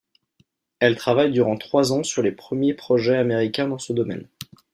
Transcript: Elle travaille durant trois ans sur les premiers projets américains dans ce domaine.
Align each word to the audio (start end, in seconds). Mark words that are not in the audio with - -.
Elle 0.79 0.95
travaille 0.95 1.31
durant 1.31 1.57
trois 1.57 1.91
ans 1.91 2.01
sur 2.01 2.23
les 2.23 2.31
premiers 2.31 2.73
projets 2.73 3.17
américains 3.17 3.67
dans 3.67 3.77
ce 3.77 3.93
domaine. 3.93 4.27